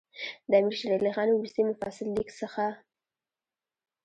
د 0.49 0.51
امیر 0.59 0.75
شېر 0.79 0.91
علي 0.97 1.11
خان 1.15 1.29
وروستي 1.31 1.61
مفصل 1.69 2.07
لیک 2.15 2.29
څخه. 2.41 2.65